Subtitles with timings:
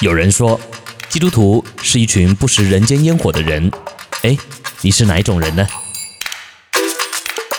[0.00, 0.60] 有人说，
[1.08, 3.70] 基督徒是一群不食人间烟火的人。
[4.22, 4.36] 哎，
[4.80, 5.64] 你是哪一种人呢？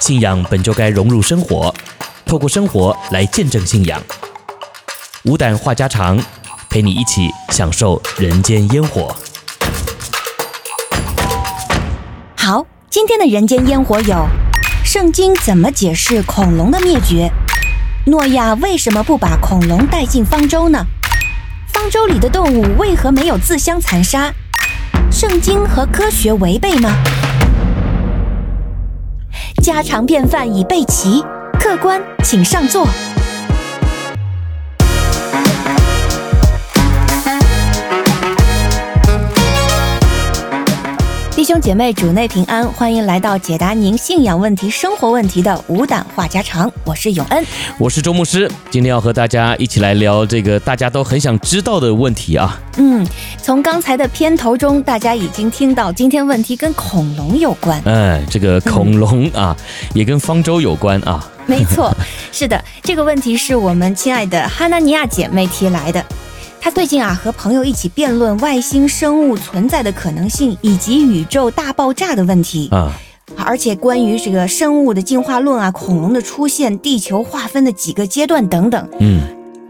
[0.02, 1.74] 信仰本就该融入生活，
[2.26, 4.04] 透过生活来见证信仰。
[5.24, 6.22] 无胆话家常，
[6.70, 9.16] 陪你一起享受人间烟火。
[12.36, 14.28] 好，今天的人间烟火有：
[14.84, 17.32] 圣经怎么解释恐龙的灭绝？
[18.08, 20.86] 诺亚为什么不把恐龙带进方舟呢？
[21.76, 24.32] 方舟里的动物为何没有自相残杀？
[25.12, 26.90] 圣经和科学违背吗？
[29.62, 31.22] 家常便饭已备齐，
[31.60, 32.88] 客官请上座。
[41.46, 46.72] 兄姐妹，主内平安，欢迎来到解答您信仰问题、生活问题的无胆话家常。
[46.84, 47.46] 我是永恩，
[47.78, 52.60] 我是周牧师，今天要和大家一起来聊这个大家都很想知道的问题啊。
[52.78, 53.06] 嗯，
[53.38, 57.80] 从刚才的片头中，大家已经听到今天问题跟恐龙有关。
[57.86, 61.30] 嗯，这个恐龙啊，嗯、也跟方舟有关啊。
[61.46, 61.96] 没错，
[62.32, 66.04] 是的，这个问题是我们亲爱的哈纳尼亚姐妹提来的。
[66.66, 72.92] 他最近啊，和朋友一起辩论外星生物存在的可能性，以及宇宙大爆炸的问题啊。
[73.38, 78.90] 而且关于这个生物的进化论啊，恐龙的出现，地球划分的几个阶段等等。
[79.00, 79.22] 嗯，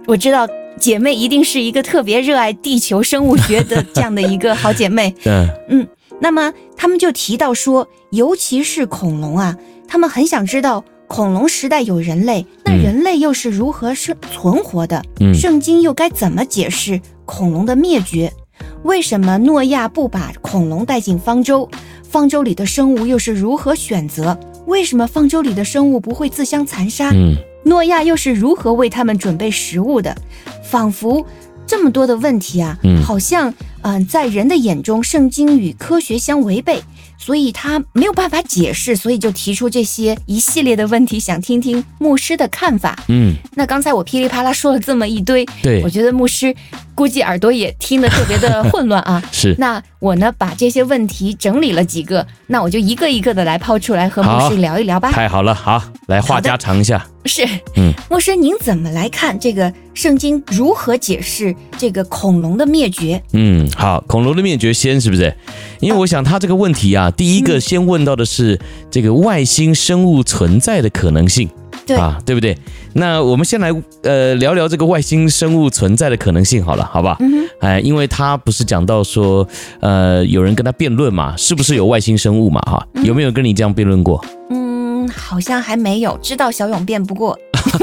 [0.07, 0.47] 我知道
[0.79, 5.13] 姐妹一定是一个特别热爱地球生物学的这样的一个好姐妹。
[5.27, 5.87] 嗯嗯，
[6.21, 10.85] 那么他们就提到说，尤其是恐龙啊，他们很想知道。
[11.07, 15.03] 恐龙时代有人类，那人类又是如何生存活的？
[15.19, 18.31] 嗯，圣经又该怎么解释恐龙的灭绝？
[18.83, 21.69] 为什么诺亚不把恐龙带进方舟？
[22.03, 24.37] 方舟里的生物又是如何选择？
[24.65, 27.11] 为什么方舟里的生物不会自相残杀？
[27.13, 30.15] 嗯，诺亚又是如何为他们准备食物的？
[30.63, 31.25] 仿佛
[31.67, 33.53] 这么多的问题啊，嗯，好像
[33.85, 36.81] 嗯，呃，在人的眼中，圣经与科学相违背。
[37.17, 42.93] 所以他没有办法解释，所以就提出这些一系列的问题，想听听牧师的看法。
[43.07, 46.53] 嗯，那刚才我噼里啪啦说了这么一堆，对，我觉得牧师
[46.93, 49.23] 估计耳朵也听得特别的混乱啊。
[49.31, 55.09] 是，那我呢把这些问题整理了几个，那我就一个一个的来抛出来和牧师聊一聊吧。
[55.09, 57.07] 太好了，好，来话家常一下。
[57.23, 63.19] 是，嗯，牧师您怎么来看这个圣经如何解释这个恐龙的灭绝？
[63.33, 65.35] 嗯，好，恐龙的灭绝先是不是？
[65.81, 68.59] 因为我想他这个问题啊，第一个先问到的是
[68.89, 71.49] 这个外星生物存在的可能性，
[71.85, 72.57] 对啊，对不对？
[72.93, 73.69] 那我们先来
[74.03, 77.17] 呃聊聊这个外星生物存在的可能性好了，好吧？
[77.19, 79.47] 嗯，哎，因为他不是讲到说
[79.81, 82.61] 呃有人跟他辩论嘛，是不是有外星生物嘛？
[82.61, 84.23] 哈，有没有跟你这样辩论过？
[84.49, 84.65] 嗯。
[85.15, 87.37] 好像还没有知道小勇辩不过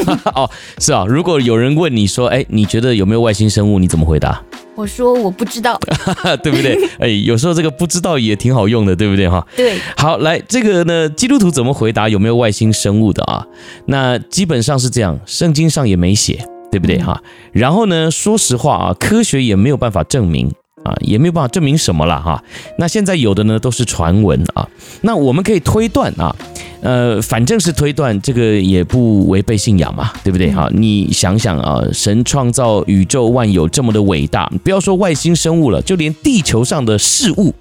[0.35, 0.49] 哦，
[0.79, 1.05] 是啊。
[1.09, 3.79] 如果有人问你说，哎，你觉得有没有外星生物？
[3.79, 4.43] 你怎么回答？
[4.75, 5.79] 我说我不知道，
[6.43, 6.79] 对不对？
[6.99, 9.29] 哎，有时候这个不知道也挺好用的，对不对？
[9.29, 9.79] 哈，对。
[9.97, 13.47] 好，来这个呢，基督徒怎么回答有没有外星生物的啊？
[13.87, 16.99] 那基本上是这样，圣经上也没写，对不对？
[16.99, 17.31] 哈、嗯。
[17.53, 20.51] 然后呢，说实话啊，科学也没有办法证明。
[20.85, 22.43] 啊，也没有办法证明什么了哈。
[22.79, 24.69] 那现在有的呢都是传闻啊。
[25.03, 26.35] 那我们可以推断啊，
[26.81, 30.69] 呃，反正是推断，这个也不违背信仰嘛，对不对哈？
[30.73, 37.55] 你想想啊，神创造宇宙万有这么的伟大，不要说外星生物了，就连地球上的事物，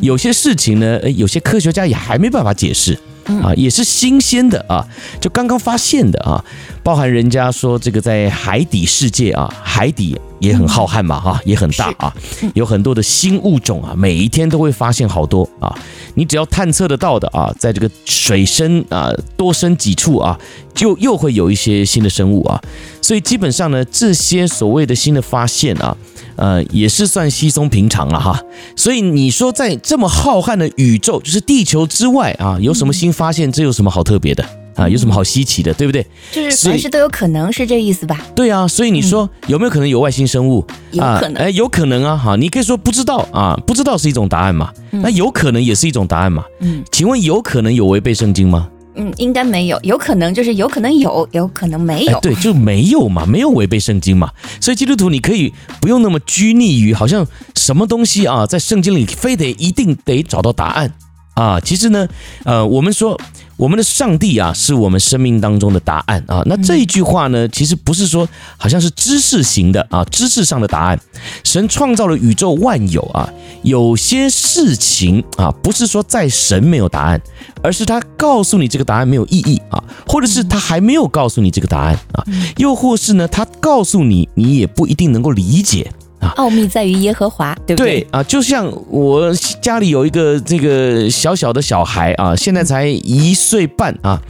[0.00, 2.98] 有些事情呢，有些科学家也还没办法解释。
[3.42, 4.82] 啊，也是新鲜的啊，
[5.20, 6.42] 就刚刚发现的啊，
[6.82, 12.14] 包含人家说这个在海底世界啊，海底也很浩瀚嘛，哈，也很大啊，
[12.54, 15.74] 有很多的新物种啊，每一天都会发现好多啊，
[16.14, 20.38] 你只要探测得到的啊，在这个水深啊多深几处啊，
[20.74, 22.60] 就又会有一些新的生物啊，
[23.00, 25.96] 所以基本上呢，这些所谓的新的发现啊。
[26.36, 28.40] 呃，也是算稀松平常了哈，
[28.76, 33.50] 所以你说在这么浩瀚的宇宙，就是地球之外啊，有什么新发现？
[33.50, 34.48] 这有什么好特别的
[34.82, 34.88] 啊？
[34.88, 36.06] 有什么好稀奇的，对不对？
[36.32, 38.20] 就是凡事都有可能，是这意思吧？
[38.34, 40.64] 对啊，所以你说有没有可能有外星生物？
[40.92, 46.44] 有可能，哎，有可能啊，哈，你可以说不知道啊，不知道是一种答案嘛，那有可能也是一种答案嘛。
[46.60, 48.68] 嗯，请问有可能有违背圣经吗？
[49.00, 52.16] 嗯，应该没有，有可能就是有可能有，有可能没有。
[52.16, 54.28] 哎，对，就没有嘛，没有违背圣经嘛。
[54.60, 57.24] 所以基督徒你可以不用那么拘泥于好像
[57.54, 60.92] 什么东西啊，在圣经里非得一定得找到答案
[61.38, 61.60] 啊。
[61.60, 62.08] 其实呢，
[62.44, 63.18] 呃，我们说。
[63.58, 66.44] 我们的上帝啊，是我们生命当中的答案啊。
[66.46, 71.00] 那这一句话呢，其实不是说好像是知识型的啊，知识上的答案。
[71.42, 73.28] 神创造了宇宙万有啊，
[73.64, 77.20] 有些事情啊，不是说在神没有答案，
[77.60, 82.24] 而是他告诉你这个答案没有意义啊，或者是他还没有告诉你这个答案啊，
[82.58, 86.28] 又或是呢，他告诉你，你也不一定能够理解啊。
[86.36, 88.00] 奥秘在于耶和华，对不对？
[88.00, 94.20] 对啊，就像我家里有一个这个小小的小孩啊，现在才一岁半啊，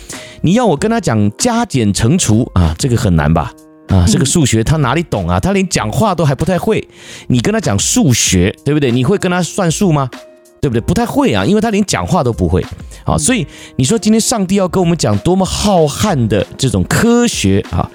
[0.43, 3.53] 你要我跟他讲加减乘除啊，这个很难吧？
[3.89, 5.41] 啊，这个数学他哪里懂啊？
[5.41, 6.87] 他连讲话都还不太会，
[7.29, 8.91] 你跟他讲数学，对不对？
[8.91, 10.11] 你会跟他算数吗？
[10.61, 10.81] 对不对？
[10.81, 12.61] 不太会啊，因为他连讲话都不会
[13.05, 13.17] 啊。
[13.17, 13.47] 所以
[13.77, 17.89] 你说今天上帝要跟我们讲多么浩瀚的这种科学啊、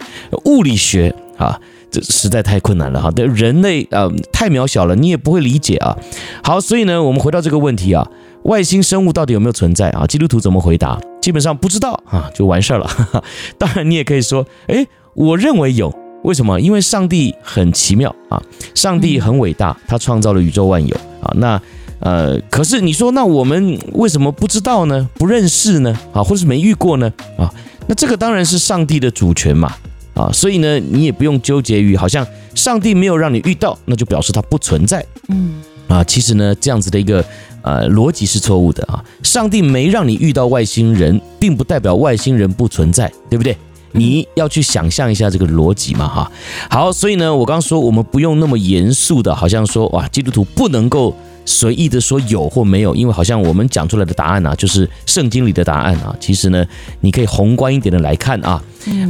[0.46, 1.60] 物理学啊，
[1.94, 3.12] 这实在太困难了哈。
[3.12, 5.96] 对人类啊，太渺小了，你也不会理解啊。
[6.44, 8.06] 好，所以呢，我们回到这个问题啊，
[8.46, 10.08] 外星生物到底有没有存在啊？
[10.08, 11.00] 基督徒怎么回答？
[11.22, 12.90] 基本上不知道啊，就完事儿了。
[13.60, 15.94] 当然，你也可以说，诶，我认为有。
[16.24, 16.58] 为什么？
[16.62, 18.42] 因为上帝很奇妙啊，
[18.74, 21.30] 上帝很伟大，他创造了宇宙万有啊。
[21.36, 21.62] 那
[22.00, 25.10] 呃，可是你说，那我们为什么不知道呢？
[25.16, 25.94] 不认识呢？
[26.14, 27.12] 啊，或是没遇过呢？
[27.38, 27.54] 啊，
[27.88, 29.76] 那这个当然是上帝的主权嘛。
[30.14, 35.04] 啊，所以呢，你也不用纠结于好像上帝没有让你遇到，那就表示它不存在。
[35.30, 37.24] 嗯，啊，其实呢，这样子的一个
[37.62, 39.04] 呃逻辑是错误的啊。
[39.24, 43.58] 上帝没让你遇到外星人，并不代表外星人不存在，对不对？
[43.94, 46.32] 你要去想象一下这个逻辑嘛，哈，
[46.70, 56.16] 好，所以呢，我刚刚说我们不用那么严肃的，好像说哇，基督徒不能够随意的说有或没有，因为好像我们讲出来的答案啊，就是圣经里的答案啊。
[56.20, 56.66] 其实呢，
[57.02, 58.62] 你可以宏观一点的来看啊，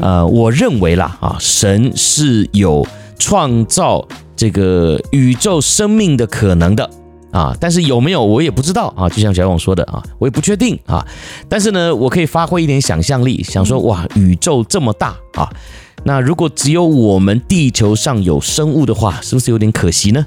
[0.02, 2.86] 呃，我认为啦啊，神是有
[3.18, 6.90] 创造这个宇宙生命的可能的。
[7.34, 11.06] 啊，但是有没有我也不知道啊，就像小勇说的啊，我也不确定啊。
[11.50, 15.50] 但是呢，我可以发挥一点想象力，想说哇，宇宙这么大啊，
[16.04, 20.26] 那如果只有我们地球上有生物的话，是不是有点可惜呢？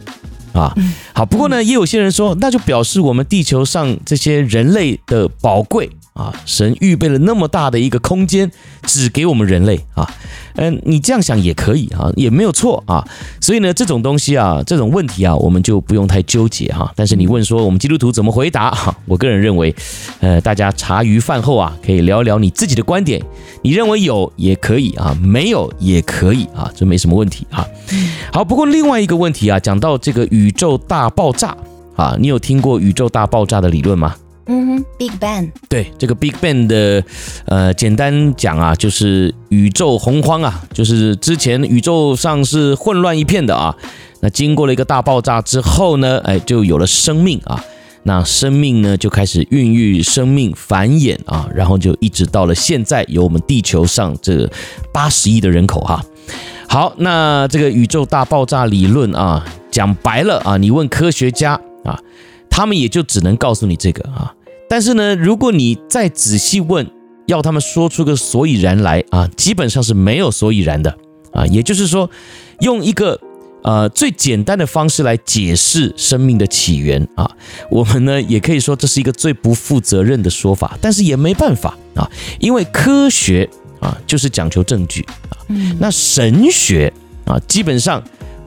[0.53, 0.75] 啊，
[1.15, 5.89] 好，不过呢，也有些人说，那就表示我们地球上这些人类的宝贵。
[6.17, 8.51] 啊，神预备了那么大的一个空间，
[8.85, 10.11] 只给我们人类啊，
[10.55, 13.07] 嗯，你这样想也可以啊，也没有错啊。
[13.41, 16.91] 所以呢，这种东西啊，这种问题啊，我们就不用太纠结哈。
[16.97, 18.97] 但是你问说我们基督徒怎么回答哈？
[19.05, 19.75] 我个人认为，
[20.21, 23.23] 呃，大家茶余饭后啊，可以聊一聊你自己的观点。
[23.63, 27.67] 你认为有也可以啊，没有也可以啊，这没什么问题啊。
[28.33, 31.57] 好，不过另外一个问题啊，讲到这个宇宙大爆炸
[31.97, 34.15] 啊，你有听过宇宙大爆炸的理论吗？
[34.47, 35.51] 嗯哼，Big Bang。
[35.69, 37.03] 对，这个 Big Bang 的，
[37.47, 43.75] 呃，简单讲啊，就是宇宙洪荒啊，就是之前宇宙上是混乱一片的啊，
[44.21, 47.61] 那经过了一个大爆炸之后呢，哎，就有了生命啊，
[48.05, 54.49] 那生命呢就开始孕育生命繁衍啊，然后就一直到了现在，有我们地球上这
[54.93, 56.05] 八十亿的人口哈、啊。
[56.69, 61.99] 好，那这个宇宙大爆炸理论啊，讲白了啊，你问科学家啊，
[62.51, 64.35] 他们也就只能告诉你这个啊。
[64.69, 66.91] 但是呢，如果你再仔细问，
[67.27, 70.97] 要他们说出个所以然来啊，基本上是没有所以然的
[71.33, 71.47] 啊。
[71.47, 72.11] 也就是说，
[72.61, 73.21] 用一个
[73.63, 77.31] 呃最简单的方式来解释生命的起源啊，
[77.71, 80.79] 我们呢也可以说这是一个最不负责任的说法。
[80.81, 82.11] 但是也没办法啊，
[82.41, 83.49] 因为科学
[83.81, 85.39] 啊就是讲求证据啊。
[85.79, 86.93] 那神学
[87.25, 88.03] 啊，基本上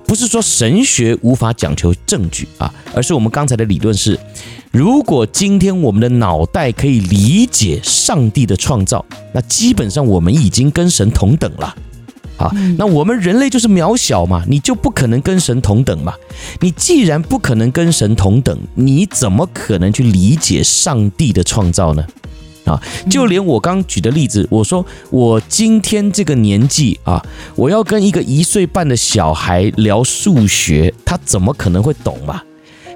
[0.09, 4.19] 不是说神学无法讲求证据啊，而是我们刚才的理论是。
[4.71, 11.75] 如果今天我们的脑袋可以理解上帝的创造，那基本上我们已经跟神同等了。
[12.37, 16.15] 啊，那我们人类就是渺小嘛，你就不可能跟神同等嘛。
[16.59, 22.03] 你既然不可能跟神同等，你怎么可能去理解上帝的创造呢？
[22.69, 32.43] 啊，就连我刚举的例子，我说我今天这个年纪啊，我要跟一个一岁半的小孩聊数学，他怎么可能会懂嘛？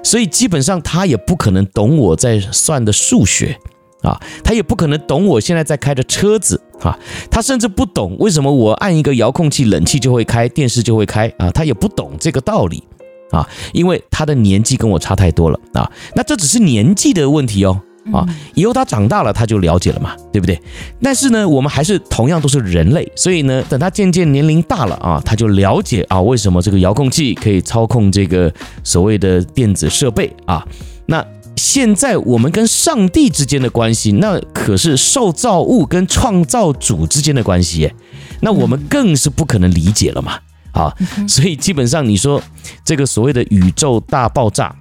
[0.04, 3.58] 所以基本上他也不可能懂我在算的数学
[4.02, 6.96] 啊，他也不可能懂我现在在开的车子啊，
[7.28, 12.84] 他甚至不懂为什么我按一个遥控器，冷气就会开，电视就会开啊，他也不懂这个道理
[13.32, 17.80] 啊，因为他的年纪跟我差太多了啊，那这只是年纪的问题哦。
[18.12, 20.60] 啊，以后他长大了，他就了解了嘛，对不对？
[21.02, 30.66] 但是呢，我们还是同样都是人类，所以呢，等他渐渐年龄大了啊，他就了解啊，为什么这个遥控器可以操控这个所谓的电子设备啊？
[31.06, 31.24] 那
[31.56, 37.94] 现在我们跟上帝之间的关系，那可是受造物跟创造主之间的关系耶，
[38.40, 40.38] 那我们更是不可能理解了嘛。
[40.72, 40.92] 啊，
[41.28, 42.42] 所以基本上你说
[42.84, 44.74] 这个所谓的宇宙大爆炸。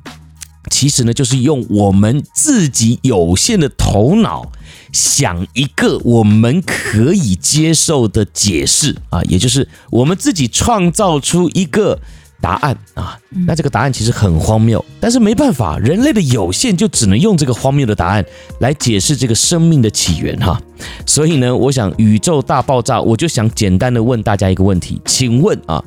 [0.69, 4.51] 其实呢，就是用我们自己有限的头脑
[4.91, 11.99] 想一个我们可以接受的解释啊，也就是我们自己创造出一个
[12.39, 13.19] 答案啊。
[13.45, 18.23] 那这个答案其实很荒谬，但是没办法，人类的有限就只能用这个荒谬的答案
[18.59, 20.61] 来解释这个生命的起源哈。
[21.05, 25.83] 所以呢，我想宇宙大爆炸，我就想简单的问大家一个问题，请问啊，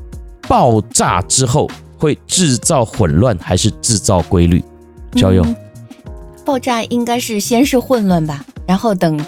[0.48, 4.62] 爆炸之后会制造混乱还是制造规律？
[5.16, 5.56] 小勇、嗯，
[6.44, 9.18] 爆炸应该是先是混乱吧，然后等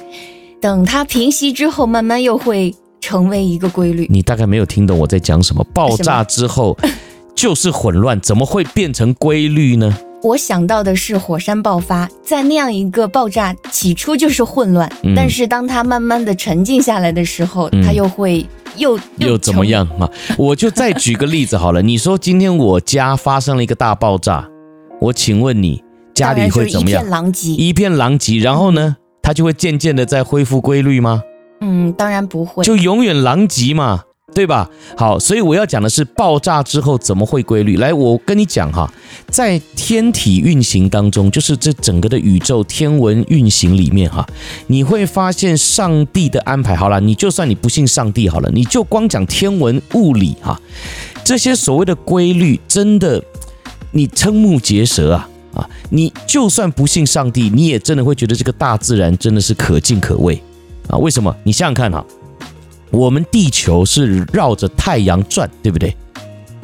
[0.60, 4.06] 等它平息之后，慢慢又会成为一个规律。
[4.10, 5.64] 你大概没有听懂我在讲什么？
[5.72, 6.76] 爆炸之后
[7.34, 9.96] 就是混乱，怎么会变成规律呢？
[10.20, 18.44] 我想到的是火山爆发，在那样一个爆炸起初就是混乱，嗯、但是当它慢慢的沉静下来的时候，嗯、它又会
[18.78, 20.08] 又又，又怎么样啊？
[20.36, 24.48] 我就再举个例子好了，你说今天我家发生了一个大爆炸，
[25.00, 25.82] 我请问你
[26.14, 27.02] 家里会怎么样？
[27.02, 31.22] 一片狼藉，一片狼藉，然后呢，它就会渐渐的在恢复规律吗？
[31.60, 34.02] 嗯，当然不会，就永远狼藉嘛。
[34.34, 34.70] 对吧？
[34.96, 37.76] 好，所以我要讲的是爆炸之后怎么会规律。
[37.78, 38.88] 来，我跟你讲哈，
[39.30, 44.24] 在天体运行当中，就是这整个的宇宙天文运行里面哈，
[44.68, 46.76] 你会发现上帝的安排。
[46.76, 50.60] 好了，你就算你不信上帝好了，你就光讲天文物理哈，
[51.24, 53.20] 这些所谓的规律，真的
[53.90, 55.68] 你瞠目结舌啊啊！
[55.90, 60.40] 你就算不信上帝，你也真的会觉得这个大自然真的是可敬可畏
[60.86, 60.96] 啊？
[60.98, 61.34] 为什么？
[61.42, 62.04] 你想想看哈。
[62.90, 65.94] 我们地球是绕着太阳转，对不对？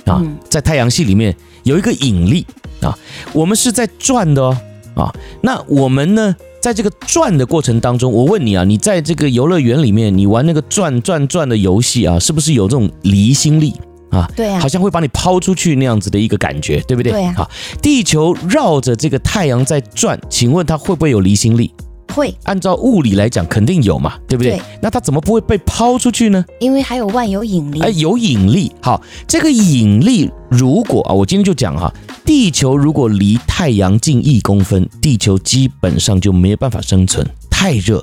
[0.07, 2.47] 啊，在太阳系里面有一个引力
[2.83, 2.93] 啊，
[3.33, 4.57] 我们是在转的哦
[4.95, 5.15] 啊。
[5.41, 13.73] 那我们呢，在这个转的过程当中，我问你啊，你在这个游乐园里面，你玩那个转转转的游戏啊，是不是有这种离心力
[14.11, 14.31] 啊？
[14.37, 17.13] 对啊，好像会把你抛出去那样子的一个感觉，对不对？
[17.13, 17.35] 对啊。
[17.37, 17.51] 好，
[17.81, 21.73] 地球绕着这个太阳在转，请问它会不会有离心力？
[22.15, 24.53] 会，按照物理来讲，肯定有嘛，对不对？
[24.53, 24.63] 对。
[24.81, 26.45] 那它怎么不会被抛出去呢？
[26.61, 27.81] 因为还有万有引力。
[27.81, 28.73] 哎，有引力。
[28.81, 31.93] 好，这个引力如果啊，我今天就讲哈，
[32.25, 37.99] 地球如果离太阳近一公分，地球基本上就没有办法生存，太热；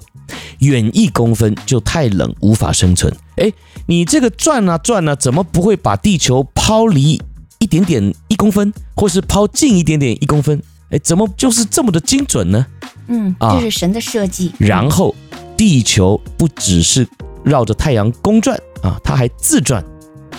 [0.60, 3.12] 远一公分就太冷，无法生存。
[3.38, 3.52] 哎，
[3.86, 7.22] 你这个转啊转啊，怎么不会把地球抛离
[7.60, 10.62] 一点点一公分，或是抛近一点点一公分？
[10.92, 12.66] 哎，怎么就是这么的精准呢？
[13.08, 14.50] 嗯，这是神的设计。
[14.50, 15.16] 啊，然后，
[15.58, 17.08] 地球不只是
[17.44, 19.84] 绕着太阳公转啊，它还自转，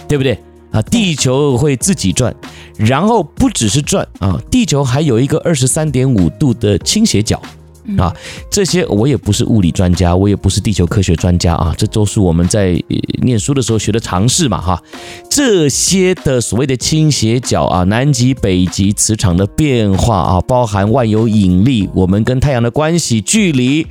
[0.06, 0.38] 对不对
[0.71, 0.80] 啊？
[0.82, 2.35] 地球会自己转，
[2.76, 7.40] 然后不只是转啊，地球还有一个二十三点五度的倾斜角。
[7.98, 8.14] 啊，
[8.50, 12.80] 这些我也不是物理专家，我也不是地球科学专家啊，这都是我们在
[13.22, 14.82] 念书的时候学的常识嘛哈。
[15.30, 23.86] 这些的所谓的倾斜角啊，南极、北极磁场的变化啊，包含万有引力，我们跟太阳的关系、距离。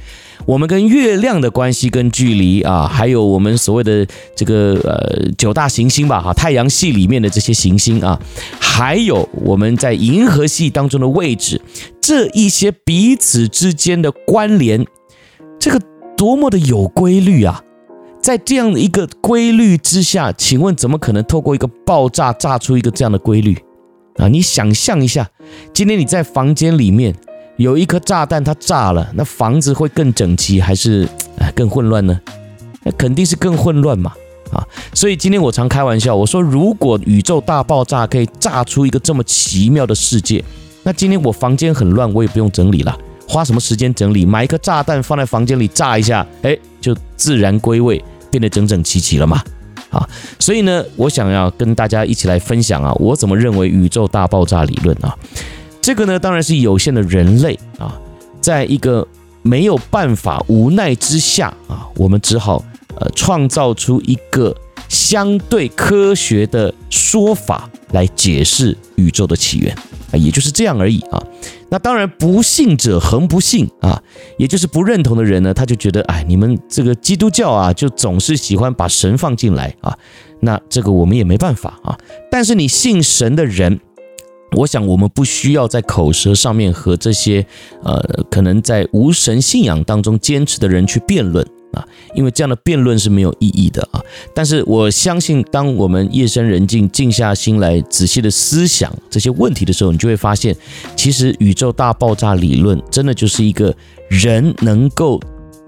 [0.48, 4.04] 我们跟月亮的关系跟距离啊，还有我们所谓的
[4.36, 8.20] 这个呃九大行星吧，哈，太阳系里面的这些行星啊，
[8.60, 11.62] 还有我们在银河系当中的位置，
[12.02, 14.86] 这一些彼此之间的关联，
[15.60, 15.80] 这个
[16.18, 17.64] 多么的有规律啊！
[18.22, 23.58] 在这样的一个规律之下，请问怎么可能透过一个爆炸炸出一个这样的规律
[24.18, 24.28] 啊？
[24.28, 25.30] 你想象一下，
[25.74, 27.16] 今天你在房间里面。
[27.58, 31.08] 有一颗炸弹，它炸了，那房子会更整齐还是
[31.54, 32.20] 更混乱呢？
[32.84, 34.14] 那肯定是更混乱嘛
[34.52, 34.66] 啊！
[34.96, 40.44] 所以今天我常开玩笑，我说如果宇宙大爆炸可以炸出一个这么奇妙的世界，
[40.84, 42.98] 那今天我房间很乱，我也不用整理了，
[43.28, 44.26] 花什么时间整理？
[44.26, 49.44] 买一颗炸弹放在房间里炸一下，哎，就自然归位，变得整整齐齐了嘛
[49.92, 50.08] 啊！
[50.40, 55.16] 所以呢，我想要跟大家一起来分享啊，我怎么认为宇宙大爆炸理论啊。
[55.82, 58.00] 这个呢，当然是有限的人类啊，
[58.40, 59.08] 在一个
[59.44, 62.64] 没有办法、无奈之下啊，我们只好
[62.96, 64.56] 呃创造出一个
[64.92, 69.74] 相对科学的说法来解释宇宙的起源
[70.12, 71.24] 啊，也就是这样而已啊。
[71.70, 74.04] 那当然，不信者恒不信啊，
[74.38, 79.98] 也就是不认同的人呢，他就觉得哎，你们这个基督教啊，就总是喜欢把神放进来啊。
[80.42, 81.98] 那这个我们也没办法啊。
[82.30, 83.80] 但是你信神的人。
[84.58, 87.46] 我想，我们不需要在口舌上面和这些
[87.84, 91.86] 呃，可能在无神信仰当中坚持的人去辩论啊，
[92.16, 94.02] 因为这样的辩论是没有意义的啊。
[94.34, 100.56] 但是我相信，当我们夜深人静，静下心来仔细的思想这些问题的时候，你就会发现，
[100.96, 103.76] 其实宇宙大爆炸理论真的就是一个
[104.10, 105.20] 人能够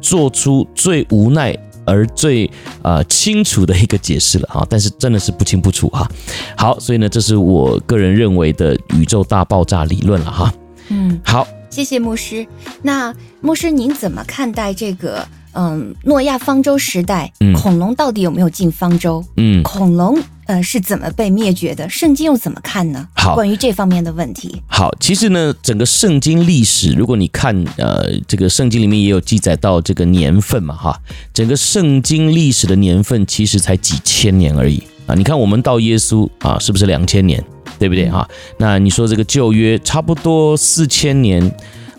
[0.02, 1.58] 做出最无奈。
[1.86, 2.50] 而最
[2.82, 6.10] 呃清楚的一个解释了哈， 但是真的是不清不楚哈。
[6.56, 10.54] 好，所以呢，这是我个人认为的宇宙大爆炸理论了哈。
[10.88, 12.48] 嗯，好，谢谢牧师。
[12.82, 15.28] 那牧师您怎么看待这个？
[15.54, 19.24] 嗯，诺亚方舟时代，恐龙到底有没有进方舟？
[19.38, 21.88] 嗯，恐龙呃是怎么被灭绝的？
[21.90, 23.08] 圣经又怎么看呢？
[23.16, 24.62] 好，关于这方面的问题。
[24.68, 31.00] 好，其实呢，整个圣经历史，如果你看呃，这个圣经里面也有记载到这个年份嘛，哈，
[31.34, 35.16] 整个圣经历史的年份其实才几千年而已啊。
[35.16, 37.44] 你看我们到耶稣啊，是不是两千年？
[37.78, 38.26] 对对不对哈？
[38.58, 41.54] 那你说这个旧约差不多四千年。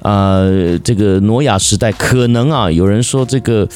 [0.05, 3.67] 呃，这个挪亚时代可能啊，有人说这个，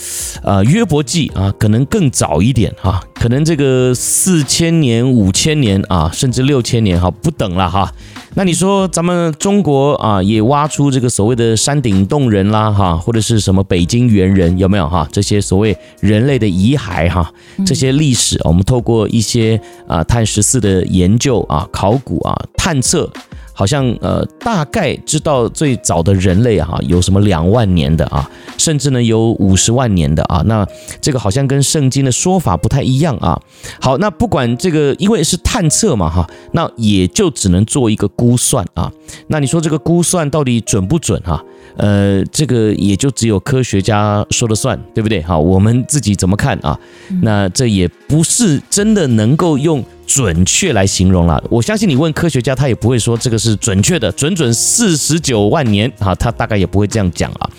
[0.42, 7.90] 呃，约伯记啊，可能更早一点哈，可能这个四千年、五千年啊，甚至六千年哈，不等了哈。
[8.34, 15.08] 那你说咱们中国啊，也挖出这个所谓的山顶洞人啦哈，或者是什么北京猿人有没有哈？
[15.10, 17.32] 这些所谓人类的遗骸哈，
[17.64, 23.10] 这些历史，我们透过一些啊碳十四的研究啊、考古啊、探测。
[23.58, 30.40] 好像呃，大概知道最早的人类啊，有什么两万年的啊，甚至呢有五十万年的啊。
[30.46, 30.64] 那
[31.00, 33.36] 这个好像跟圣经的说法不太一样啊。
[33.80, 38.92] 好，那不管这个，因为是探测嘛哈，那也就只能做一个估算啊。
[39.26, 41.42] 那你说这个估算到底准不准哈？
[41.76, 45.22] 呃，这个也就只有科学家说了算，对不对？
[45.22, 46.78] 好，我们自己怎么看啊？
[47.22, 49.84] 那这也不是真的能够用。
[50.08, 57.50] 准确来形容了，我相信你问科学家，他也不会说这个是准确的，准准四十九万年啊，他大概也不会这样讲啊。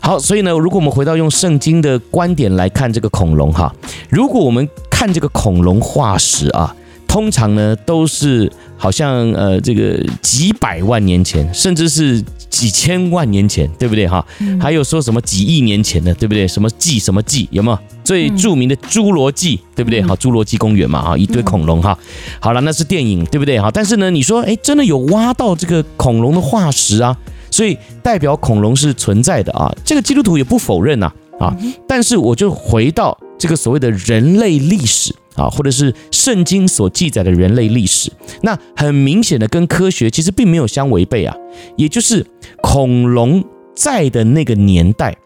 [0.00, 3.70] 好，所以呢，如果我们回到用圣经的观点来看这个恐龙哈，
[4.08, 6.74] 如果我们看这个恐龙化石啊，
[7.10, 12.24] 通常呢都是好像呃这个几百万年前，甚至是。
[12.50, 14.26] 几千万年前，对不对哈？
[14.60, 16.48] 还有说什么几亿年前的，对不对？
[16.48, 20.02] 什么纪什么纪，有没有最著名的侏罗纪，对不对？
[20.02, 21.96] 好，侏罗纪公园嘛，啊，一堆恐龙哈。
[22.40, 23.70] 好了，那是电影，对不对哈？
[23.72, 27.16] 但是呢，你说，哎，真的有挖到这个恐龙的化石啊，
[27.52, 29.72] 所以代表恐龙是存在的啊。
[29.84, 31.56] 这个基督徒也不否认呐，啊。
[31.86, 35.14] 但是我就回到这个所谓的人类历史。
[35.36, 38.10] 啊，或者是圣经所记载的人类历史，
[38.42, 41.36] 那很明显的跟科学其实并没有相违背啊。
[41.76, 42.26] 也就是
[42.62, 43.44] 恐龙
[43.74, 45.16] 在的那个年代，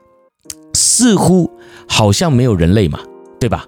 [0.74, 1.50] 似乎
[1.88, 3.00] 好像没有人类嘛，
[3.40, 3.66] 对吧？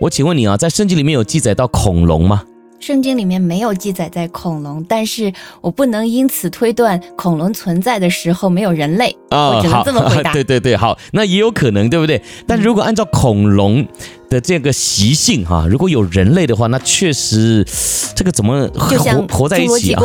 [0.00, 2.44] 我请问你啊，在圣经里面有记载到恐龙吗？
[2.78, 9.56] 圣经里面没有记载在恐龙，但是我不能因此推断恐龙存在的时候没有人类啊。
[9.56, 10.32] 我只能这么回答。
[10.34, 12.20] 对对对，好，那也有可能，对不对？
[12.46, 13.86] 但如果按照恐龙
[14.28, 17.66] 的这个习性哈，如果有人类的话，那确实
[18.14, 20.02] 这个怎么就像活在一起啊？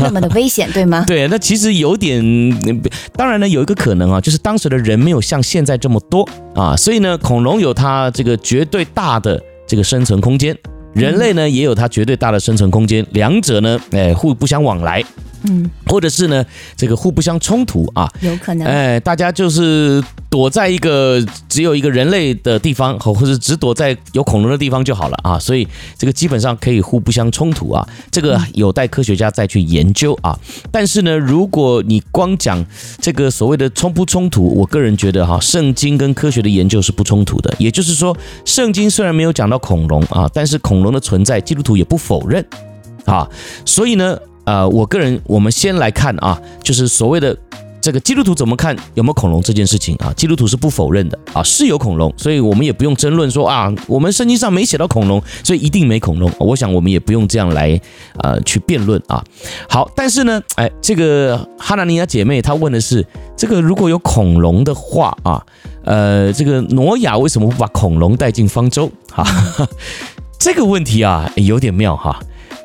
[0.00, 1.04] 那么的危险，对吗？
[1.06, 2.20] 对，那其实有点，
[3.14, 10.56] 当然呢，有一个可能啊，就是当时的人没有像现在这么多啊，所以呢，恐龙有它这个绝对大的这个生存空间。
[10.94, 15.02] 人类呢，也有它绝对大的生存空间，两者呢，哎，互不相往来。
[15.46, 16.44] 嗯，或者是呢，
[16.76, 30.38] 这个互不相冲突啊，有可能，哎，大家就是躲在一个只有一个人类的地方，或或者只躲在有恐龙的地方就好了啊，所以这个基本上可以互不相冲突啊，这个有待科学家再去研究啊。
[30.70, 32.64] 但是呢，如果你光讲
[33.00, 42.42] 这个所谓的冲不冲突，我个人觉得哈，圣经跟科学的研究是不冲突的，也就是说，圣经虽然没有讲到恐龙啊，但是恐龙的存在，基督徒也不否认
[43.04, 43.28] 啊，
[43.66, 44.18] 所以呢。
[44.44, 47.36] 呃，我个人，我们先来看啊，就是所谓的
[47.80, 50.10] 这个基督徒怎么看有没有恐龙这件事情啊？
[50.14, 56.30] 基督徒是不否认的啊，是有恐龙，所以我们也不用争论说啊，我们圣经上没写到恐龙，所以一定没恐龙。
[56.38, 57.78] 我想我们也不用这样来
[58.18, 59.22] 呃去辩论啊。
[59.68, 65.44] 好，但是呢，哎，这个哈拿尼亚姐妹她问的是，这个如果有恐龙的话啊，
[65.84, 68.90] 呃，这个挪亚为什么不把恐龙带进方舟？
[69.10, 69.26] 哈，
[70.38, 72.18] 这个问题啊有点妙哈。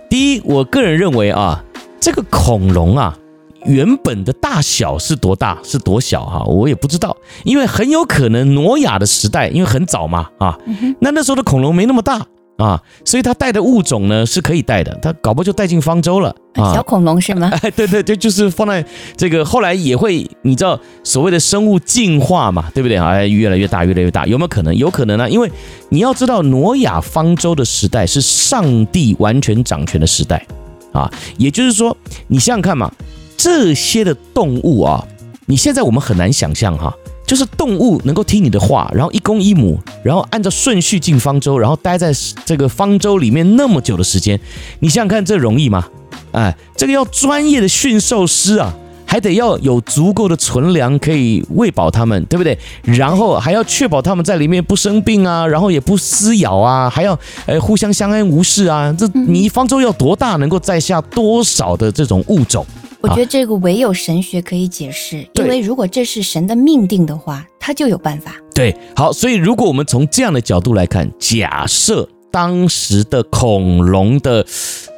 [0.10, 1.62] 第一，我个人认为啊。
[2.00, 3.18] 这个恐龙啊，
[3.66, 6.44] 原本的大小是多大，是多小哈、啊？
[6.46, 10.58] 我也不知道，因为很有可能挪亚的时代，因为很早嘛啊，
[11.00, 12.26] 那那时候的恐龙没那么大
[12.58, 16.74] 啊，所以它带的物种呢是可以带的，它搞不就带进方舟了啊。
[16.74, 17.50] 小恐龙是吗？
[17.62, 18.84] 哎，对对对，就是放在
[19.16, 23.08] 这个后来也会，你知道所谓的生物进化嘛，对不对啊？
[23.10, 24.76] 哎，越来越大，越来越大，有没有可能？
[24.76, 25.52] 有可能呢、啊，因为
[25.90, 30.46] 你要知道，挪亚方舟的时代是上帝完全掌权的时代。
[30.92, 31.96] 啊，也就是说，
[32.28, 32.92] 你想想看嘛，
[33.38, 35.06] 这些的动物啊，
[35.46, 36.94] 你现在我们很难想象哈，
[37.26, 42.12] 就是动物能够听你的话，然后一公一母，然后按照顺序进方舟，然后待在
[42.46, 44.40] 这个方舟里面那么久的时间，
[44.80, 45.88] 你想想看，这容易吗？
[46.32, 48.76] 哎，这个要专业的驯兽师啊。
[49.10, 52.56] 还得要有足够的存粮可以喂饱它们，对不对？
[52.84, 57.18] 然后还要确保它们在里面不生病啊，然后也不撕咬啊，还要
[57.48, 58.96] 呃互相相安无事啊。
[58.96, 62.64] 这你方舟要多大，能够载下多少的这种物种？
[63.02, 68.36] 我觉得这个唯有神学可以解释，因为如果这是神的命定的话，他就有办法。
[68.54, 74.46] 对，好，所以如果我们从这样的角度来看，假设当时的恐龙的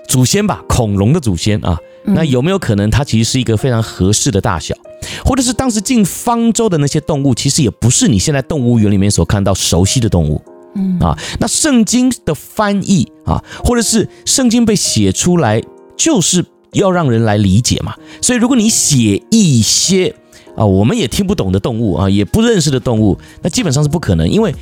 [0.10, 1.78] 祖先吧，恐龙的祖先啊。
[2.04, 4.76] 那有没有可能它其实是一个非常合适的大小，
[5.24, 10.42] 或者是当时进方舟的那些动物，其实也不是你现在动物园里面所看到熟悉的动物，
[10.76, 15.62] 嗯啊，那圣经的翻译啊，或者是圣经被写出来，
[15.96, 17.94] 就是要让人来理解嘛。
[18.22, 20.16] 所以如果你写一些
[20.56, 24.54] 啊我们也听不懂的动物啊，也不认识的动物，那基本上是不可能，因为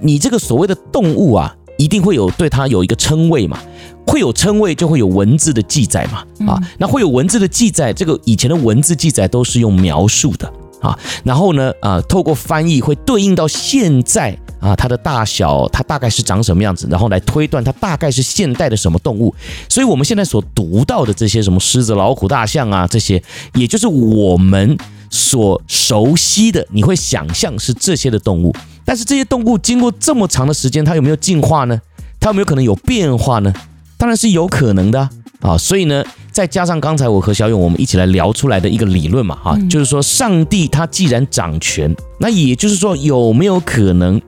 [0.00, 3.58] 你这个所谓的动物啊，一定会有对它有一个称谓嘛。
[4.06, 19.34] 会有称谓，就会有文字的记载嘛，啊，那会有文字的记载，这个以前的文字记载都是用描述的啊，然后呢，啊，透过翻译会对应到现在啊，它的大小，它大概是长什么样子，然后来推断它大概是现代的什么动物，
[19.68, 23.22] 所以我们现在所读到的这些什么狮子、老虎、大象啊，这些，
[23.54, 24.78] 也就是我们
[25.10, 31.80] 所熟悉的，你会想象是这些的动物，但是这些动物经过这么长的时间，它有没有进化呢？
[32.18, 33.52] 它有没有可能有变化呢？
[33.98, 35.08] 当然是有可能的
[35.40, 44.20] 啊，所以呢，再加上刚才我和小勇我们一起来聊出来的一个理论嘛，哈，就是说上帝他既然掌权，那也就是说有没有可能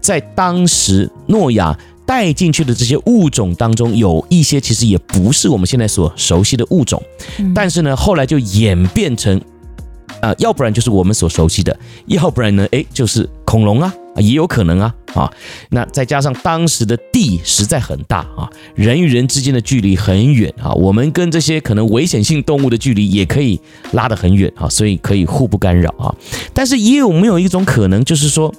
[0.00, 7.02] 在当时诺亚带进去的这些物种当中，有一些其实也不是我们现在所熟悉的物种，
[7.54, 9.40] 但是呢，后来就演变成。
[10.22, 15.32] 啊，要不然就是我们所熟悉的，要不然呢，哎，就是恐龙啊，也有可能啊，啊，
[15.70, 23.60] 那再加上当时的地实在很大啊，人与人之间的距离很远啊，我们跟这些可能危险性动物的距离也可以
[23.92, 26.14] 拉得很远啊，所以可以互不干扰啊。
[26.54, 28.52] 但是也有没有一种可能，就是说，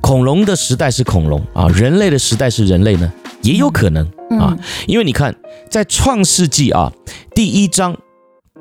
[0.00, 3.12] 恐龙的时代是恐龙啊，人类的时代是人类呢？
[3.42, 4.06] 也有可能
[4.38, 5.34] 啊，因为你看，
[5.70, 6.92] 在创世纪啊
[7.34, 7.96] 第一章，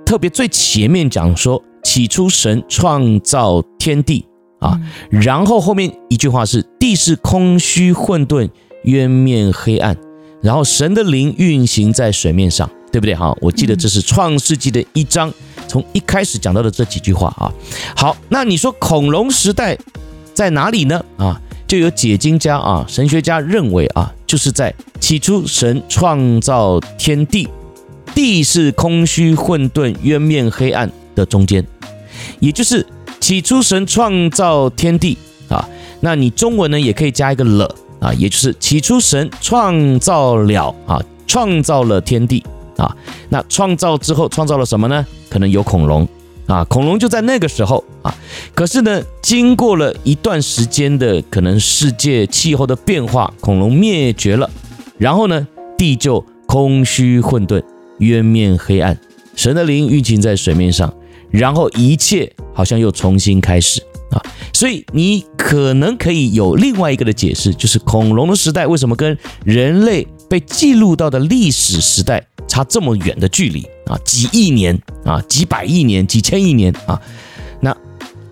[0.06, 1.64] 特别最前面讲说。
[1.82, 4.26] 起初，神创造天地
[4.60, 8.50] 啊，然后后面一句话是“地是空虚混沌，
[8.84, 9.98] 渊面黑暗”，
[10.42, 13.16] 然后神的灵运行在水面上，对不对？
[13.16, 15.34] 哈，我记得这是创世纪的一章，
[15.68, 17.52] 从一开始讲到的这几句话啊。
[17.96, 19.78] 好，那你说恐龙时代
[20.34, 21.04] 在哪里呢？
[21.18, 27.48] 啊，就有解经家啊、神学家认为啊，就是在起初神创造天地，
[28.14, 30.90] 地是空虚混沌，渊面黑暗。
[31.16, 31.66] 的中间，
[32.40, 32.86] 也就是
[33.30, 35.16] 起初神创造天地
[35.50, 42.44] 啊，那你中文呢也可以加一个了啊，也就是起初神创造了啊，创造了天地
[42.76, 42.98] 啊，
[43.30, 45.06] 那创造之后创造了什么呢？
[45.30, 46.08] 可能有恐龙
[46.48, 48.12] 啊，恐龙就在那个时候啊，
[48.56, 54.50] 可是呢，经过了一段时间的可能世界气候的变化，恐龙灭绝了，
[54.98, 57.62] 然后呢，地就空虚混沌，
[58.00, 59.00] 渊面黑暗，
[59.36, 60.92] 神的灵运行在水面上。
[61.32, 64.22] 然后一切好像又重新开始啊，
[64.54, 73.98] 所以你可能可以有另外一个的解释，就是恐龙的时代为什么跟人类被记录到的历史时代差这么远的距离啊？
[74.04, 77.00] 几亿年啊，几百亿年，几千亿年啊？
[77.62, 77.76] 那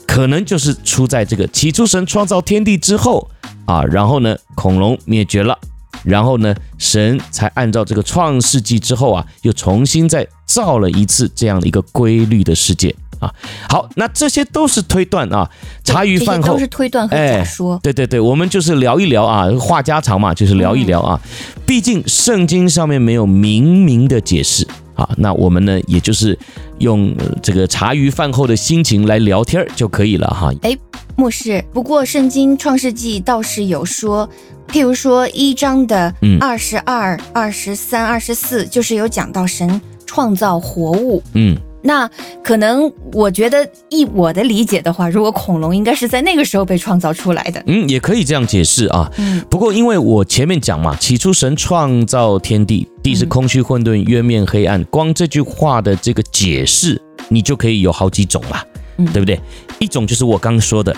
[0.07, 3.29] 可能就是出在这个起初神创造天地之后
[3.65, 5.57] 啊，然后呢，恐龙灭绝了。
[6.03, 13.31] 然后呢，神才按照这个创世纪之后啊，又重新再造了一次这样的一个规律的世界啊。
[13.69, 15.47] 好，那这些都是推断啊，
[15.83, 17.75] 茶余饭后都是推断和假说。
[17.75, 21.21] 哎，对对对，我们就是聊一聊啊，话家常嘛，就是聊一聊啊。
[21.65, 26.37] 毕竟圣经上面没有明明的解释啊，那我们呢，也就是
[26.79, 30.51] 用这个茶余饭后的心情来聊天就可以了哈。
[30.61, 30.75] 哎，
[31.15, 34.27] 牧师，不过圣经创世纪倒是有说。
[34.67, 41.21] 譬如说一章的二十二、二十三、二十四，就是有讲到神创造活物。
[41.33, 42.09] 嗯，那
[42.43, 47.61] 可能我觉得以我的理解的话，如果恐龙应该是在那个时候被创造出来的。
[47.67, 49.11] 嗯，也可以这样解释啊。
[49.17, 54.83] 嗯，不过因为我前面讲嘛，起初神创造天地，地是空虚混沌，渊面黑暗。
[54.85, 58.63] 光这句话的这个解释，你就可以有好几种了，
[58.97, 59.39] 嗯，对不对？
[59.77, 60.95] 一种就是我刚刚说的，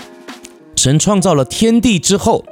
[0.76, 2.42] 神创造了天地之后。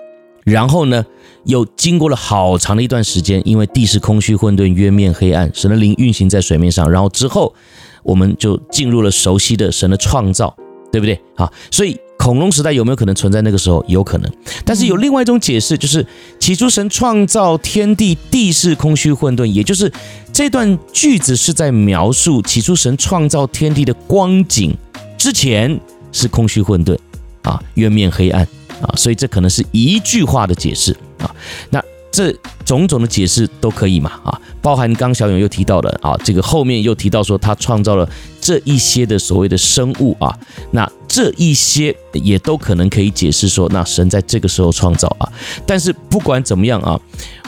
[0.45, 1.05] 然后呢，
[1.45, 6.91] 又经过了好长的一段时间，因为地是空虚混沌，渊面黑暗，神的灵运行在水面上。
[6.91, 7.55] 然后之后，
[8.03, 10.57] 我们就进入了熟悉的神的创造，
[10.91, 11.21] 对不对？
[11.37, 13.85] 啊，所以恐龙时代有没有可能存在那个时候？
[13.89, 14.33] 有可能。
[14.65, 16.07] 但是有另外一种解释，就是
[16.41, 19.93] 起初神创造天地，地是空虚混沌，也就是
[20.33, 24.75] 这段句子是在描述起初神创造天地的光景
[25.19, 25.79] 之前
[26.11, 26.99] 是空虚混沌，
[27.43, 28.47] 啊，渊面黑暗。
[28.81, 31.35] 啊，所以这可能是一句话的解释啊，
[31.71, 38.09] 那这种种的解释都可以嘛啊，包含刚小勇又提到的啊，这个后面又提到说他创造了
[38.41, 40.37] 这一些的所谓的生物啊，
[40.71, 45.31] 那这一些也都可能可以解释说，那神在这个时候创造啊，
[45.67, 46.99] 但是不管怎么样啊，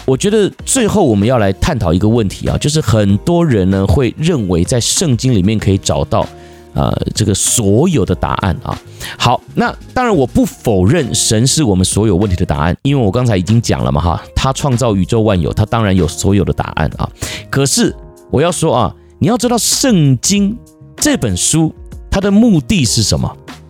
[0.04, 6.26] 我觉得最后我们要来探讨一个问题啊，就是很多人呢会认为在圣经里面可以找到。
[6.72, 8.78] 呃，这个所有的答案啊，
[9.18, 17.10] 好，那当然我不否认神是我们所有问题的答案，因为我刚才已经讲了嘛哈，他创造宇宙万有，他当然有所有的答案啊。
[17.50, 17.94] 可是
[18.30, 20.56] 我要说啊，你要知道圣经
[20.96, 21.74] 这本书
[22.08, 23.28] 它的目的是什么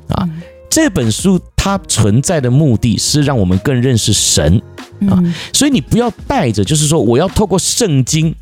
[0.09, 0.23] 啊？
[0.25, 4.61] 嗯、这本书它存在的目的是让我们更认识神
[5.09, 8.35] 啊，嗯、所以你不要带着就是说我要透过圣经，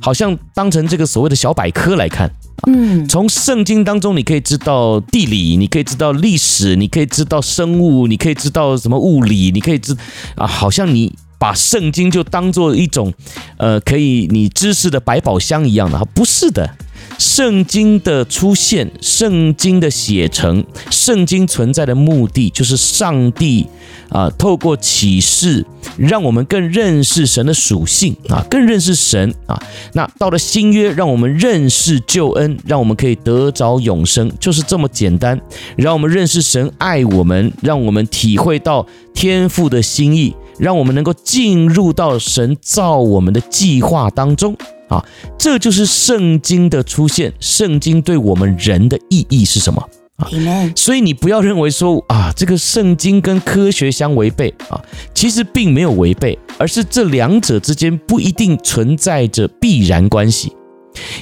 [0.00, 2.30] 好像当成这个所谓的小百科来看。
[2.66, 9.96] 嗯，从圣经当中，你可以知道地理，你可以知道历史，你可以知道生物，你可以知道什么物理，你可以知
[10.34, 13.12] 啊，好像你把圣经就当做一种，
[13.58, 16.68] 呃，可以你知识的百宝箱一样的，不是的。
[17.16, 23.66] 圣经的出现，圣经的写成，圣经存在的目的，就是上帝
[24.08, 25.64] 啊，透过启示，
[25.96, 29.60] 让我们更认识神的属性啊，更认识神啊。
[29.94, 35.40] 那到了新约，让我们认识救恩，让我们可以得着永生，就是这么简单。
[35.76, 44.56] 让我们认识神爱我们，让我们体会到天父的心意，让我们能够进入到神造我们的计划当中。
[44.88, 45.04] 啊，
[45.38, 47.30] 这就是圣经的出现。
[47.40, 50.26] 圣经对我们人的意义是什么啊
[50.74, 54.82] 所以你不要认为说啊，这个圣经跟科学相违背啊，
[55.14, 60.52] 其实并没有违背，而是这两者之间不一定存在着必然关系。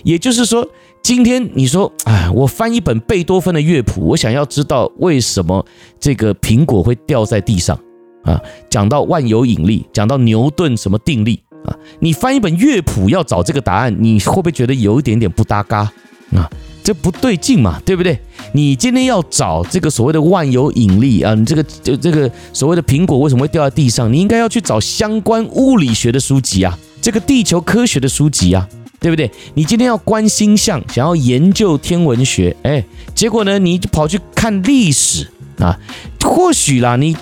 [0.05, 0.67] 也就是说，
[1.03, 5.67] 今天你说，啊，我翻一本贝多芬的乐谱，我想要知道为什么
[6.01, 7.79] 这个苹果会掉在地上
[8.27, 8.39] 啊？
[8.69, 11.39] 讲到万有引力，讲到牛顿什么定律。
[11.65, 15.79] 啊，你翻一本乐谱要找这个答案，你会不会觉得有一点点不搭嘎
[16.33, 16.49] 啊？
[16.85, 18.17] 这不对劲嘛，对不对？
[18.53, 24.13] 你今天要找这个所谓的万有引力啊，你这个这这个所谓的苹果为什么会掉在地上？
[24.13, 28.69] 你应该要去找相关物理学的书籍啊，这个地球科学的书籍啊，
[29.01, 29.29] 对不对？
[29.55, 32.85] 你今天要观星象，想要研究天文学，哎，
[33.17, 35.77] 结果呢，你跑去看历史啊，
[36.23, 37.17] 或许啦，你。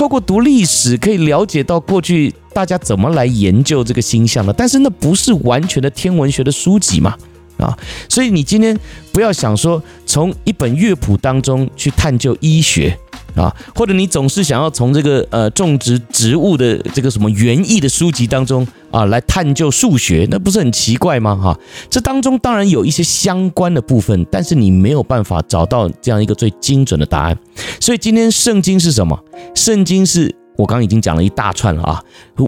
[0.00, 7.14] 透过读历史可以了解到过去大家怎么来研究这个星象的，但是那不是完全的天文学的书籍嘛，
[7.58, 7.76] 啊，
[8.08, 8.74] 所以你今天
[9.12, 12.98] 不要想说从一本乐谱当中去探究医学。
[13.36, 21.34] 啊，或者你总是想要从这个呃种植植物的这个什么园艺的书籍当中啊来探究数学，那不是很奇怪吗？
[21.36, 27.38] 哈，这当中当然有一些相关的部分，但是你没有办法找到这样一个最精准的答案。
[27.80, 29.18] 所以今天圣经是什么？
[29.54, 32.02] 圣经是我刚刚已经讲了一大串了啊，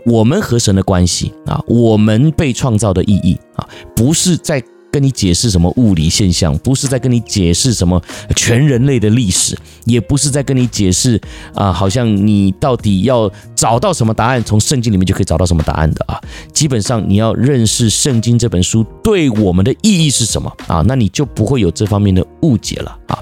[0.06, 4.62] 我们和神的关系啊，我们被创造的意义啊，不是在。
[4.92, 8.00] 跟你解释什么物理现象，不是在跟你解释什么
[8.36, 11.18] 全人类的历史，也不是在跟你解释
[11.54, 16.20] 啊、好像你到底要找到什么答案，从圣经里面就可以找到什么答案的啊。
[16.52, 23.18] 基本上你要认识圣经这本书对我们的意义是什么啊，那你就不会有这方面的误解了啊。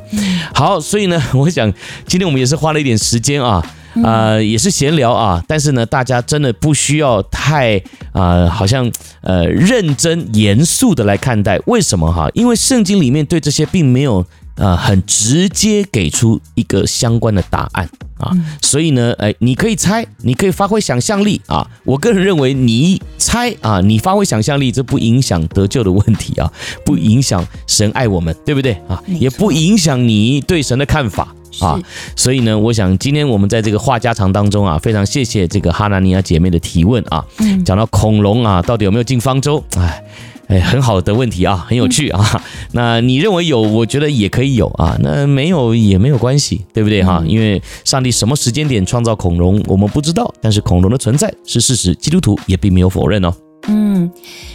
[0.53, 1.73] 好，所以呢， 我想
[2.07, 3.65] 今天我们也是花了一点时间啊。
[4.05, 7.77] 啊、呃，也是闲聊啊，但是呢，大家真的不需要太
[8.13, 8.91] 啊、呃，好像
[9.23, 11.59] 呃认真严肃的来看待。
[11.67, 12.29] 为什么哈？
[12.35, 14.21] 因为圣经里面对这些并没有
[14.57, 21.67] 啊、呃、很直接给出一个相关的答案啊，所以呢，哎，你可以猜，你可以发挥想象力啊。
[21.85, 26.53] 我个人认为，你猜啊，你发挥想象力，这不影响得救的问题啊，
[26.85, 29.03] 不影响神爱我们，对不对啊？
[29.07, 31.35] 也不影响你对神的看法。
[31.61, 31.79] 啊，
[32.15, 37.25] 所以呢，我想今天我们在这个话家常当中啊，非常谢谢这个哈纳尼亚姐妹的提问啊。
[37.39, 39.63] 嗯，讲到恐龙啊，到底有没有进方舟？
[39.77, 40.05] 哎，
[40.49, 42.43] 哎，很好的问题啊，很有趣啊。
[42.73, 44.97] 那你认为有，我觉得也可以有啊。
[45.01, 47.23] 那没有也没有关系，对不对哈？
[47.27, 53.35] 因为上帝什么时间点创造恐龙，我们不知道，但是恐龙的存在是事实，基督徒也并没有否认哦。
[53.67, 54.11] 嗯，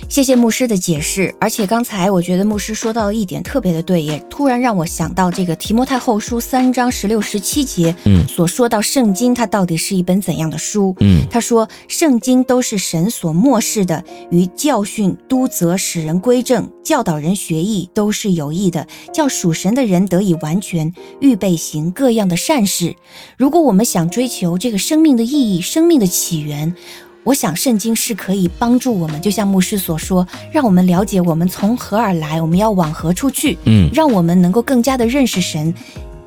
[0.09, 1.33] 谢谢牧师的解释。
[1.39, 10.95] 而且刚才我觉得牧师说到一点特别的对，也突然让我想到这个提摩太后书三章十六十七节，嗯，所说到圣经它到底是一本怎样的书？
[10.99, 20.91] 嗯，他说圣经都是神所漠视的，与教训、督责、使人归正、教导人学艺，都是有益的，叫属神的人得以完全，
[21.21, 22.95] 预备行各样的善事。
[23.37, 26.75] 如果我们想追求这个生命的意义、生命的起源，
[27.25, 33.57] 我想圣经是可以帮助我们，就像牧师所说，让我们了解我们从何而来，我们要往何处去。
[33.65, 35.73] 嗯，让我们能够更加的认识神。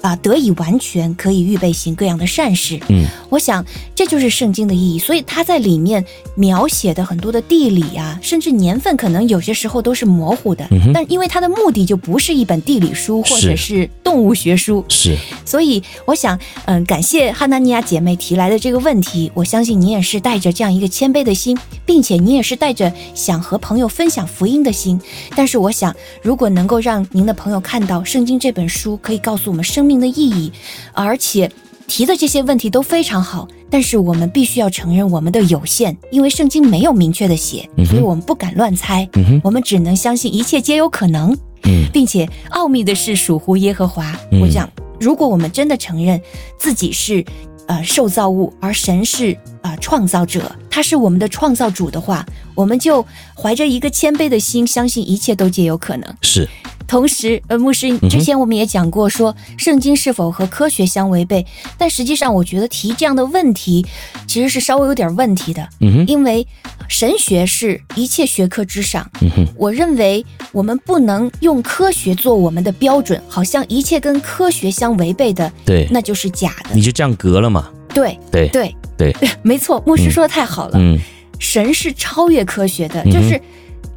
[0.01, 2.79] 啊，得以完全可以预备行各样的善事。
[2.89, 4.99] 嗯，我想这就是圣经的意义。
[4.99, 10.67] 所以他在里面描写的很多的地理啊，甚至年份，可能有些时候都是模糊的。
[10.71, 15.17] 嗯，但因为它的目的就不是一本地理书或者是动物学书，是。
[15.45, 19.31] 所以我想，嗯，感谢哈拿尼亚姐妹提来的这个问题。
[19.35, 25.01] 我相信你也是带着这样一个谦卑的心，并且你也是带着想和朋友分享福音的心。
[25.35, 30.53] 但是我想，如果能够让您的朋友看到圣经这本书，可以告诉我们生命的意义，
[30.93, 31.51] 而且
[31.89, 39.09] 提的这些问题都非常好，但是我们必须要承认我们的有限，因为圣经没有明确的写，所以我们不敢乱猜。
[39.15, 41.37] 嗯，我们只能相信一切皆有可能。
[41.65, 44.17] 嗯，并且奥秘的是属乎耶和华。
[44.31, 44.71] 嗯我想，
[45.01, 46.21] 如果我们真的承认
[46.57, 47.25] 自己是
[47.67, 52.25] 呃受造物，而神是呃创造者，他是我们的创造主的话，
[52.55, 56.15] 我们就怀着一个谦卑的心，相信一切都皆有可能。
[56.23, 56.49] 是。
[56.89, 61.47] 同时，呃，牧师之前我们也讲过说，说圣经是否和科学相违背？
[61.77, 63.87] 但实际上，我觉得提这样的问题
[64.27, 65.69] 其实是稍微有点问题的。
[66.07, 66.47] 因为
[66.89, 69.09] 神学是一切学科之上。
[69.55, 76.75] 我认为我们不能用科学做我们的标准，好像一切跟科学相违背的，对，那就是假的。
[76.75, 77.69] 你就这样隔了嘛？
[77.93, 80.79] 对对对对，没错，牧师说的太好了。
[80.81, 80.99] 嗯，
[81.39, 83.39] 神是超越科学的，嗯就是。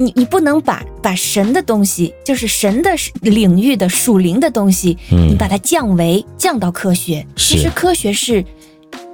[0.02, 2.90] 你你不能把把神的东西，就是神的
[3.22, 7.26] 领域的属灵的东西，嗯，你把它降维降到科学。
[7.36, 8.44] 是其实科学是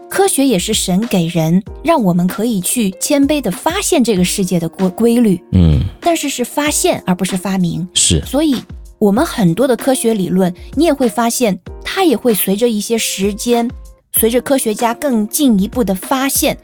[0.10, 5.39] 科学，也是神给人让我们可以去谦卑的发现这个世界的规规律。
[5.52, 7.86] 嗯，但是是发现而不是发明。
[7.93, 8.56] 是，所以
[8.97, 13.69] 我们很多的科学理论，你也会发现，它也会随着一些时间，
[14.13, 16.58] 随着科学家更进一步的发现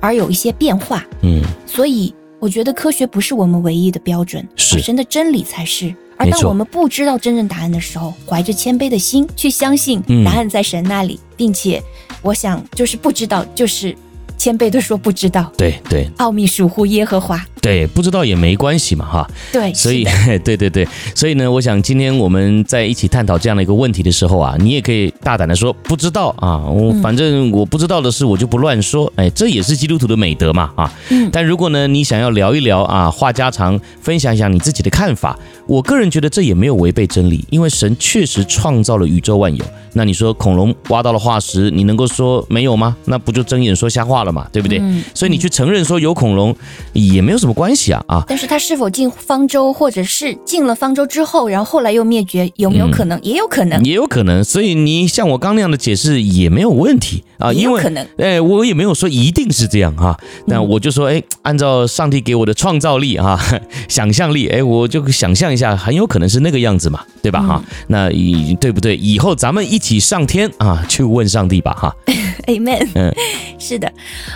[0.00, 1.04] 而有一些变化。
[1.22, 2.14] 嗯，所以。
[2.38, 5.94] 我觉得科学不是我们唯一的标准，是神的真理才是。
[6.18, 11.82] 而当我们不知道真正答案的时候，怀着谦卑的心去相信答案在神那里，嗯、并且，
[12.22, 13.94] 我想就是不知道，就是
[14.38, 15.52] 谦卑的说不知道。
[15.56, 17.44] 对对，奥秘属乎耶和华。
[17.66, 19.30] 对，不知道也没关系嘛，哈。
[19.52, 20.06] 对，所以，
[20.44, 30.92] 对对对，所以呢，我想今天我们在一起探讨这样的一个问题的时候啊，你也可以大胆的说不知道啊，我反正我不知道的事我就不乱说，哎，这也是基督徒的美德嘛，啊。
[31.08, 31.28] 嗯。
[31.32, 39.64] 但如果呢，你想要聊一聊啊，话家常，分享一下你自己的看法，我个人觉得这也没有违背真理，因为神确实创造了宇宙万有。
[39.94, 42.94] 那你说恐龙挖到了化石，你能够说没有吗？
[43.06, 44.78] 那不就睁眼说瞎话了嘛，对不对？
[44.78, 45.02] 嗯。
[45.12, 46.54] 所以你去承认说有恐龙，
[46.92, 48.22] 也没有什么关系啊啊！
[48.28, 53.18] 但是他是否进方舟，或者是进了方舟之后，然后后来又灭绝，有没有可能？
[53.18, 54.44] 嗯、也有可能，也有可能。
[54.44, 60.18] 所以你像我刚那样的解释也没有问题啊，因为可能，哎，我也没有说一定是这样哈、啊。
[60.44, 63.40] 那我就说，哎，按照上帝给我的创造力啊，
[63.88, 67.40] 想象力，哎，我就想象一下，很有可能是那个样子嘛，对吧？
[67.40, 68.94] 哈、嗯，那以对不对？
[68.96, 71.96] 以后咱们一起上天啊， 去问上帝吧，哈。
[72.46, 72.86] Amen。
[72.94, 73.12] 嗯，
[73.58, 73.90] 是的。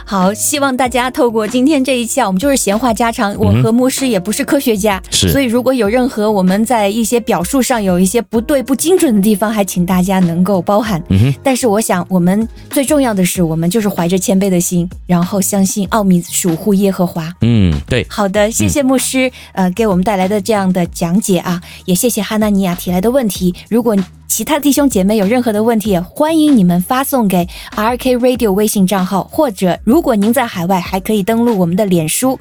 [0.04, 3.34] 好，希望大家透过今天这一期啊，我们就是闲话家常。
[3.38, 11.02] 我和牧师也不是科学家，是，所以如果有任何我们在一些表述上有一些不对、不精准的地方，还请大家能够包涵。
[11.08, 11.34] 嗯哼。
[11.42, 17.32] 但是我想，我们最重要的是，我们就是怀着谦卑的心，然后相信奥秘守护耶和华。
[17.40, 18.06] 嗯，对。
[18.08, 23.54] 好的，谢谢牧师，嗯、呃，给我们带来的这样的讲解啊，也谢谢哈纳尼亚提来的问题。
[23.68, 23.96] 如果
[24.30, 32.38] 其他弟兄姐妹有任何的问题，也欢迎你们发送给 RK Radio 微信账号，或者如果您在海外，还可以登录我们的脸书，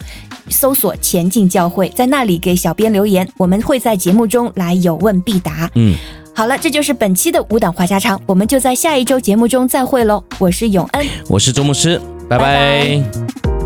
[0.50, 5.68] 搜索“前进教会”，在那里给小编留言，我们会在节目中来有问必答。
[5.74, 5.96] 嗯，
[6.36, 10.24] 好了，这就是本期的五档话家常，我们就在下一周节目中再会喽。
[10.38, 12.00] 我是永恩，我是周牧师，
[12.30, 12.46] 拜拜。
[12.46, 13.59] 拜拜。